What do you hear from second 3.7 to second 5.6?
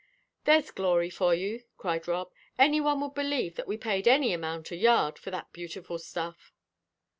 paid any amount a yard for that